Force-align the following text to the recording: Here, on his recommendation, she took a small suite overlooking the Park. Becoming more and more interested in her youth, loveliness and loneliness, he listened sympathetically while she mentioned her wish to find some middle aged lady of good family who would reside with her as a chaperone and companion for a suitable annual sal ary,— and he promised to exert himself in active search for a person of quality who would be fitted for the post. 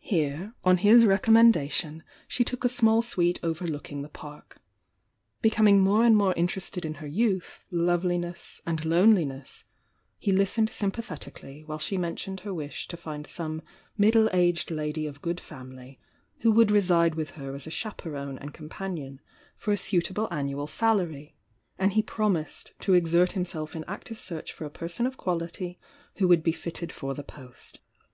Here, 0.00 0.54
on 0.64 0.78
his 0.78 1.04
recommendation, 1.04 2.02
she 2.26 2.44
took 2.44 2.64
a 2.64 2.68
small 2.70 3.02
suite 3.02 3.38
overlooking 3.42 4.00
the 4.00 4.08
Park. 4.08 4.56
Becoming 5.42 5.80
more 5.80 6.02
and 6.06 6.16
more 6.16 6.32
interested 6.32 6.86
in 6.86 6.94
her 6.94 7.06
youth, 7.06 7.62
loveliness 7.70 8.62
and 8.66 8.86
loneliness, 8.86 9.64
he 10.18 10.32
listened 10.32 10.70
sympathetically 10.70 11.62
while 11.62 11.78
she 11.78 11.98
mentioned 11.98 12.40
her 12.40 12.54
wish 12.54 12.88
to 12.88 12.96
find 12.96 13.26
some 13.26 13.60
middle 13.98 14.30
aged 14.32 14.70
lady 14.70 15.06
of 15.06 15.20
good 15.20 15.38
family 15.40 16.00
who 16.38 16.52
would 16.52 16.70
reside 16.70 17.14
with 17.14 17.32
her 17.32 17.54
as 17.54 17.66
a 17.66 17.70
chaperone 17.70 18.38
and 18.38 18.54
companion 18.54 19.20
for 19.58 19.72
a 19.72 19.76
suitable 19.76 20.26
annual 20.30 20.66
sal 20.66 21.02
ary,— 21.02 21.36
and 21.78 21.92
he 21.92 22.02
promised 22.02 22.72
to 22.78 22.94
exert 22.94 23.32
himself 23.32 23.76
in 23.76 23.84
active 23.86 24.16
search 24.16 24.54
for 24.54 24.64
a 24.64 24.70
person 24.70 25.06
of 25.06 25.18
quality 25.18 25.78
who 26.14 26.26
would 26.26 26.42
be 26.42 26.50
fitted 26.52 26.90
for 26.90 27.12
the 27.12 27.22
post. 27.22 27.78